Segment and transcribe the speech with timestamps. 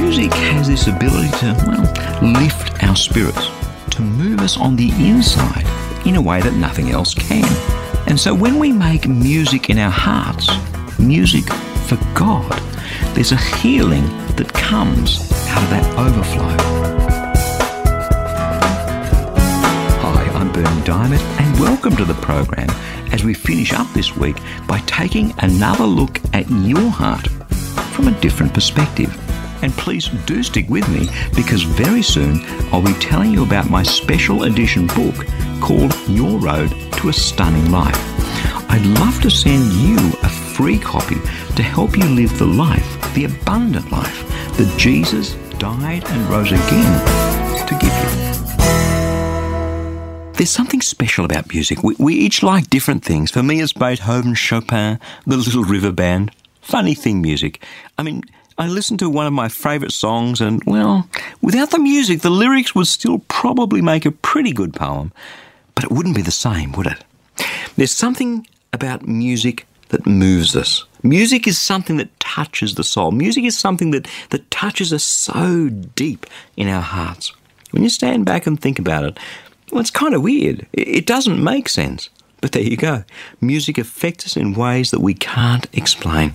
[0.00, 3.48] Music has this ability to, well, lift our spirits,
[3.90, 5.66] to move us on the inside
[6.06, 7.44] in a way that nothing else can.
[8.06, 10.48] And so when we make music in our hearts,
[11.00, 11.44] music
[11.88, 12.48] for God,
[13.14, 14.06] there's a healing
[14.36, 16.56] that comes out of that overflow.
[20.00, 22.70] Hi, I'm Berni Dymet, and welcome to the program
[23.12, 24.36] as we finish up this week
[24.68, 27.26] by taking another look at your heart
[27.92, 29.27] from a different perspective.
[29.62, 32.40] And please do stick with me because very soon
[32.72, 35.14] I'll be telling you about my special edition book
[35.60, 37.96] called Your Road to a Stunning Life.
[38.70, 41.16] I'd love to send you a free copy
[41.56, 47.66] to help you live the life, the abundant life that Jesus died and rose again
[47.66, 48.38] to give you.
[50.34, 51.82] There's something special about music.
[51.82, 53.32] We, we each like different things.
[53.32, 57.60] For me, it's Beethoven, Chopin, the Little River Band, funny thing music.
[57.98, 58.22] I mean,
[58.58, 61.08] I listened to one of my favourite songs, and well,
[61.40, 65.12] without the music, the lyrics would still probably make a pretty good poem,
[65.76, 67.04] but it wouldn't be the same, would it?
[67.76, 70.84] There's something about music that moves us.
[71.04, 73.12] Music is something that touches the soul.
[73.12, 76.26] Music is something that, that touches us so deep
[76.56, 77.32] in our hearts.
[77.70, 79.18] When you stand back and think about it,
[79.70, 80.66] well, it's kind of weird.
[80.72, 82.10] It doesn't make sense.
[82.40, 83.04] But there you go.
[83.40, 86.34] Music affects us in ways that we can't explain.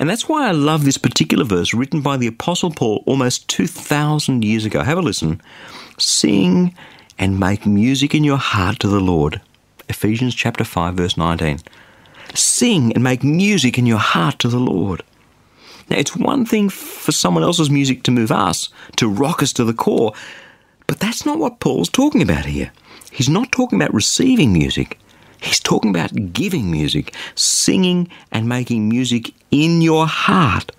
[0.00, 4.42] And that's why I love this particular verse written by the Apostle Paul almost 2,000
[4.42, 4.82] years ago.
[4.82, 5.42] Have a listen.
[5.98, 6.74] Sing
[7.18, 9.42] and make music in your heart to the Lord.
[9.90, 11.58] Ephesians chapter 5 verse 19.
[12.34, 15.02] Sing and make music in your heart to the Lord.
[15.90, 19.64] Now, it's one thing for someone else's music to move us, to rock us to
[19.64, 20.14] the core,
[20.86, 22.72] but that's not what Paul's talking about here.
[23.10, 24.99] He's not talking about receiving music.
[25.40, 30.72] He's talking about giving music, singing and making music in your heart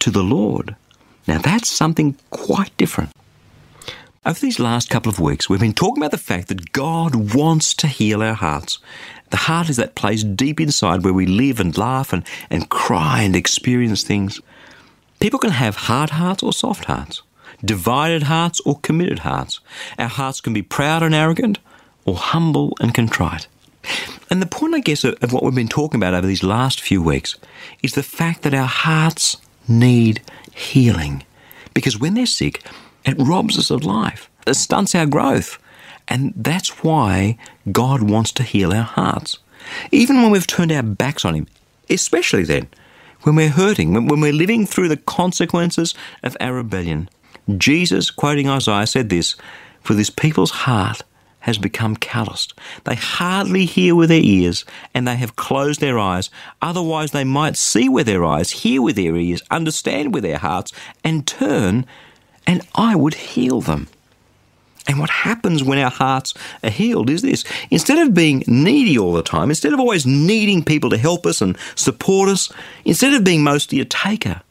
[0.00, 0.76] to the Lord.
[1.26, 3.10] Now that's something quite different.
[4.24, 7.74] Over these last couple of weeks, we've been talking about the fact that God wants
[7.74, 8.78] to heal our hearts.
[9.30, 13.22] The heart is that place deep inside where we live and laugh and, and cry
[13.22, 14.40] and experience things.
[15.20, 17.22] People can have hard hearts or soft hearts,
[17.64, 19.60] divided hearts or committed hearts.
[19.98, 21.58] Our hearts can be proud and arrogant
[22.04, 23.46] or humble and contrite.
[24.30, 27.02] And the point, I guess, of, what we've been talking about over these last few
[27.02, 27.36] weeks
[27.82, 29.36] is the fact that our hearts
[29.68, 30.22] need
[30.54, 31.24] healing.
[31.74, 32.64] Because when they're sick,
[33.04, 35.58] it robs us of life, it stunts our growth.
[36.08, 37.36] And that's why
[37.72, 39.38] God wants to heal our hearts.
[39.90, 41.46] Even when we've turned our backs on Him,
[41.90, 42.68] especially then,
[43.22, 47.08] when we're hurting, when we're living through the consequences of our rebellion.
[47.58, 49.34] Jesus, quoting Isaiah, said this
[49.82, 51.02] For this people's heart
[51.46, 52.54] has become calloused.
[52.82, 56.28] They hardly hear with their ears, and they have closed their eyes.
[56.60, 60.72] Otherwise, they might see with their eyes, hear with their ears, understand with their hearts,
[61.04, 61.86] and turn,
[62.48, 63.86] and I would heal them.
[64.88, 69.12] And what happens when our hearts are healed is this instead of being needy all
[69.12, 72.52] the time, instead of always needing people to help us and support us,
[72.84, 74.42] instead of being mostly a taker,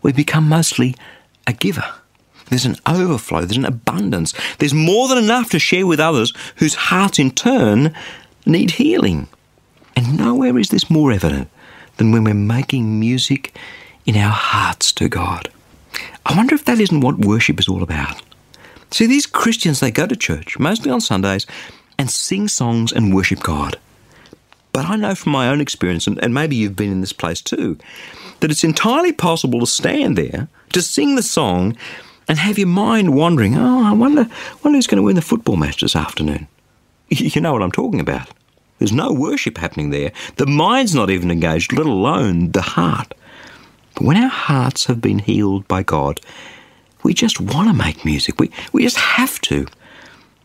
[0.00, 0.94] we become mostly
[1.46, 1.99] a giver.
[2.50, 6.74] There's an overflow, there's an abundance, there's more than enough to share with others whose
[6.74, 7.94] hearts in turn
[8.44, 9.28] need healing.
[9.96, 11.48] And nowhere is this more evident
[11.96, 13.56] than when we're making music
[14.04, 15.50] in our hearts to God.
[16.26, 18.20] I wonder if that isn't what worship is all about.
[18.90, 21.46] See, these Christians, they go to church, mostly on Sundays,
[21.98, 23.76] and sing songs and worship God.
[24.72, 27.40] But I know from my own experience, and, and maybe you've been in this place
[27.40, 27.78] too,
[28.40, 31.76] that it's entirely possible to stand there, to sing the song,
[32.30, 34.24] and have your mind wandering, oh, I wonder,
[34.62, 36.46] wonder who's going to win the football match this afternoon.
[37.08, 38.28] You know what I'm talking about.
[38.78, 40.12] There's no worship happening there.
[40.36, 43.14] The mind's not even engaged, let alone the heart.
[43.96, 46.20] But when our hearts have been healed by God,
[47.02, 48.38] we just want to make music.
[48.38, 49.66] We, we just have to.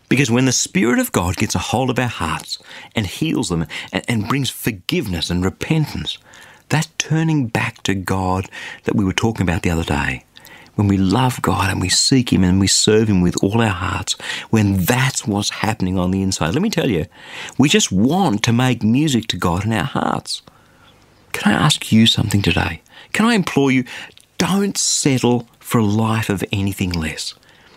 [0.08, 2.58] Because when the Spirit of God gets a hold of our hearts
[2.96, 6.18] and heals them and, and brings forgiveness and repentance,
[6.70, 8.50] that turning back to God
[8.84, 10.24] that we were talking about the other day,
[10.76, 13.68] when we love God and we seek Him and we serve Him with all our
[13.68, 14.14] hearts,
[14.50, 16.54] when that's what's happening on the inside.
[16.54, 17.06] Let me tell you,
[17.58, 20.42] we just want to make music to God in our hearts.
[21.32, 22.80] Can I ask you something today?
[23.12, 23.84] Can I implore you,
[24.38, 27.34] don't settle for a life of anything less.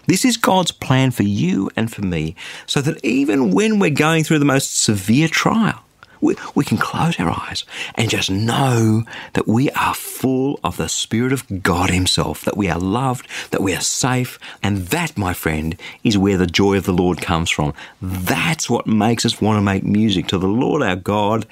[0.08, 2.36] This is God's plan for you and for me,
[2.66, 5.84] so that even when we're going through the most severe trial,
[6.22, 7.64] we, we can close our eyes
[7.96, 12.70] and just know that we are full of the Spirit of God Himself, that we
[12.70, 16.86] are loved, that we are safe, and that, my friend, is where the joy of
[16.86, 17.74] the Lord comes from.
[18.02, 21.46] That's what makes us want to make music to the Lord our God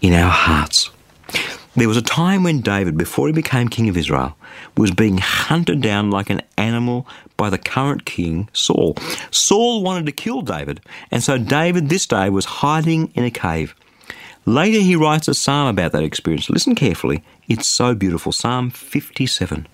[0.00, 0.90] in our hearts.
[1.74, 4.34] There was a time when David, before he became king of Israel,
[4.78, 8.96] was being hunted down like an animal by the current king, Saul.
[9.30, 10.80] Saul wanted to kill David,
[11.10, 13.74] and so David this day was hiding in a cave.
[14.48, 16.48] Later, he writes a psalm about that experience.
[16.48, 17.24] Listen carefully.
[17.48, 18.30] It's so beautiful.
[18.30, 19.66] Psalm 57.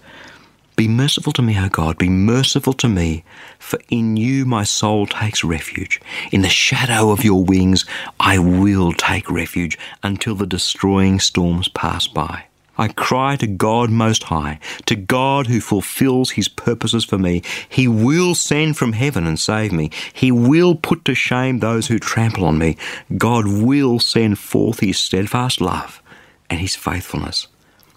[0.76, 3.22] Be merciful to me, O God, be merciful to me,
[3.58, 6.00] for in you my soul takes refuge.
[6.32, 7.84] In the shadow of your wings
[8.18, 12.46] I will take refuge until the destroying storms pass by.
[12.78, 17.42] I cry to God Most High, to God who fulfills His purposes for me.
[17.68, 19.90] He will send from heaven and save me.
[20.12, 22.76] He will put to shame those who trample on me.
[23.18, 26.02] God will send forth His steadfast love
[26.48, 27.46] and His faithfulness.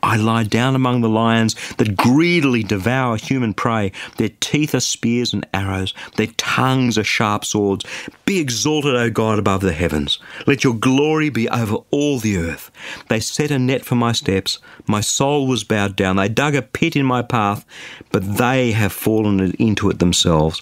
[0.05, 3.91] I lie down among the lions that greedily devour human prey.
[4.17, 7.85] Their teeth are spears and arrows, their tongues are sharp swords.
[8.23, 10.19] Be exalted, O God, above the heavens.
[10.45, 12.69] Let your glory be over all the earth.
[13.09, 14.59] They set a net for my steps.
[14.85, 16.17] My soul was bowed down.
[16.17, 17.65] They dug a pit in my path,
[18.11, 20.61] but they have fallen into it themselves.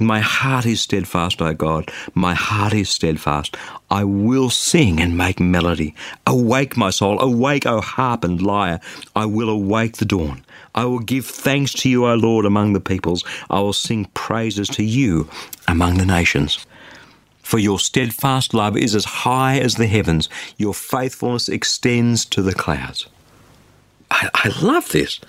[0.00, 1.90] My heart is steadfast, O God.
[2.14, 3.54] My heart is steadfast.
[3.90, 5.94] I will sing and make melody.
[6.26, 7.20] Awake, my soul.
[7.20, 8.80] Awake, O harp and lyre.
[9.14, 10.42] I will awake the dawn.
[10.74, 13.24] I will give thanks to you, O Lord, among the peoples.
[13.50, 15.28] I will sing praises to you
[15.68, 16.64] among the nations.
[17.42, 22.54] For your steadfast love is as high as the heavens, your faithfulness extends to the
[22.54, 23.06] clouds.
[24.10, 25.20] I, I love this.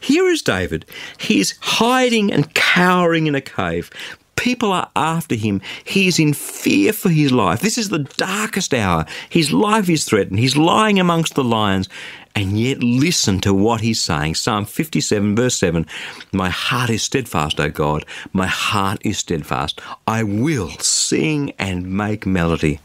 [0.00, 0.84] Here is David.
[1.18, 3.90] He's hiding and cowering in a cave.
[4.36, 5.60] People are after him.
[5.84, 7.60] He's in fear for his life.
[7.60, 9.06] This is the darkest hour.
[9.28, 10.38] His life is threatened.
[10.38, 11.88] He's lying amongst the lions.
[12.36, 14.34] And yet, listen to what he's saying.
[14.34, 15.86] Psalm 57, verse 7
[16.32, 18.04] My heart is steadfast, O God.
[18.32, 19.80] My heart is steadfast.
[20.06, 22.80] I will sing and make melody.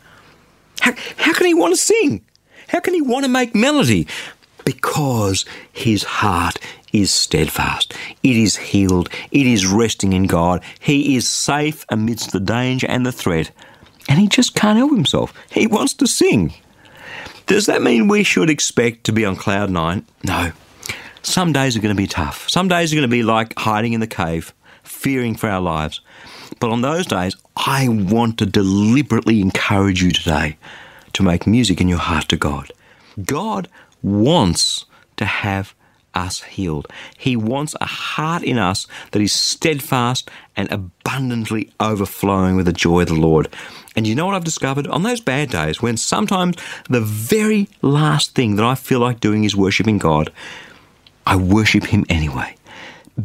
[0.81, 2.23] How, how can he want to sing?
[2.67, 4.07] How can he want to make melody?
[4.69, 6.59] Because his heart
[6.93, 7.91] is steadfast.
[8.21, 9.09] It is healed.
[9.31, 10.61] It is resting in God.
[10.79, 13.49] He is safe amidst the danger and the threat.
[14.07, 15.33] And he just can't help himself.
[15.49, 16.53] He wants to sing.
[17.47, 20.05] Does that mean we should expect to be on cloud nine?
[20.23, 20.51] No.
[21.23, 22.47] Some days are going to be tough.
[22.47, 25.99] Some days are going to be like hiding in the cave, fearing for our lives.
[26.59, 30.57] But on those days, I want to deliberately encourage you today
[31.13, 32.71] to make music in your heart to God.
[33.25, 33.67] God
[34.01, 34.85] wants
[35.17, 35.73] to have
[36.13, 36.87] us healed.
[37.17, 43.01] He wants a heart in us that is steadfast and abundantly overflowing with the joy
[43.01, 43.47] of the Lord.
[43.95, 44.87] And you know what I've discovered?
[44.87, 46.57] On those bad days, when sometimes
[46.89, 50.31] the very last thing that I feel like doing is worshipping God,
[51.25, 52.55] I worship Him anyway.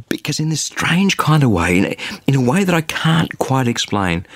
[0.08, 4.26] Because in this strange kind of way, in a, way that I can't quite explain,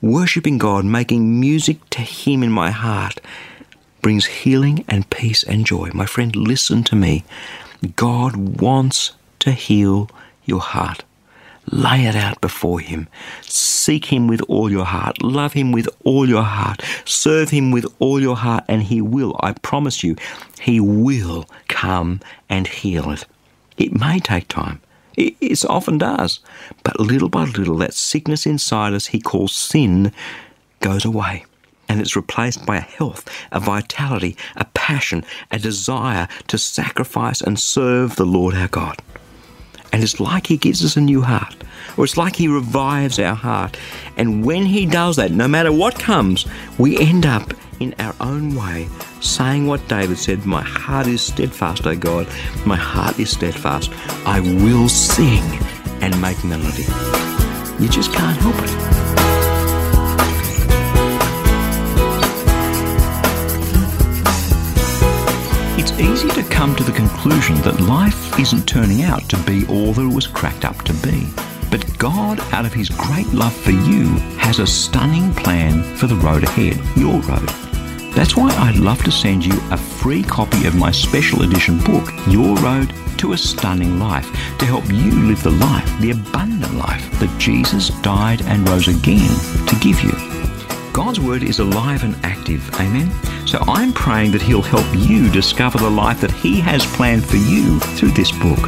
[0.00, 3.20] worshipping God, making music to Him in my heart,
[4.04, 5.90] brings healing and peace and joy.
[5.94, 7.24] My friend, listen to me.
[7.96, 10.10] God wants to heal
[10.44, 11.04] your heart.
[11.72, 13.08] Lay it out before Him.
[13.40, 15.22] Seek Him with all your heart.
[15.22, 16.82] Love Him with all your heart.
[17.06, 20.16] Serve Him with all your heart, and He will, I promise you,
[20.60, 22.20] He will come
[22.50, 23.24] and heal it.
[23.78, 24.82] It may take time.
[25.16, 26.40] It often does.
[26.82, 30.12] But little by little, that sickness inside us He calls sin
[30.80, 31.46] goes away
[31.88, 37.58] and it's replaced by a health, a vitality, a passion, a desire to sacrifice and
[37.58, 39.00] serve the Lord our God.
[39.92, 41.54] And it's like He gives us a new heart,
[41.96, 43.76] or it's like He revives our heart.
[44.16, 46.46] And when He does that, no matter what comes,
[46.78, 48.88] we end up in our own way
[49.20, 52.26] saying what David said My heart is steadfast, O God,
[52.66, 53.90] my heart is steadfast.
[54.26, 55.44] I will sing
[56.02, 56.84] and make melody.
[57.82, 59.13] You just can't help it.
[66.14, 70.08] Easy to come to the conclusion that life isn't turning out to be all that
[70.08, 71.26] it was cracked up to be.
[71.72, 74.04] But God, out of His great love for you,
[74.38, 77.48] has a stunning plan for the road ahead, your road.
[78.14, 82.08] That's why I'd love to send you a free copy of my special edition book,
[82.28, 87.18] Your Road to a Stunning Life, to help you live the life, the abundant life
[87.18, 89.34] that Jesus died and rose again
[89.66, 90.12] to give you.
[90.92, 93.10] God's Word is alive and active, amen?
[93.46, 97.36] So I'm praying that He'll help you discover the life that He has planned for
[97.36, 98.58] you through this book.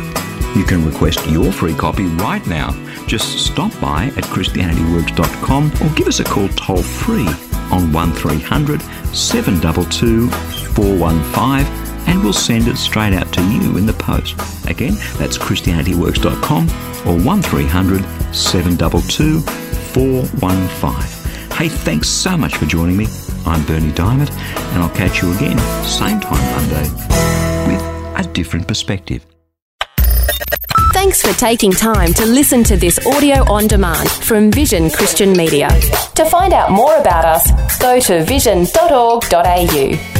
[0.55, 2.73] You can request your free copy right now.
[3.07, 7.29] Just stop by at ChristianityWorks.com or give us a call toll free
[7.71, 8.81] on 1300
[9.15, 14.35] 722 415 and we'll send it straight out to you in the post.
[14.69, 16.69] Again, that's ChristianityWorks.com
[17.07, 21.57] or 1300 722 415.
[21.57, 23.07] Hey, thanks so much for joining me.
[23.47, 24.31] I'm Berni Dymet,
[24.73, 26.91] and I'll catch you again, same time Monday,
[27.69, 27.81] with
[28.27, 29.25] a different perspective.
[30.93, 35.69] Thanks for taking time to listen to this audio on demand from Vision Christian Media.
[36.15, 40.16] To find out more about us, go to vision.org.au.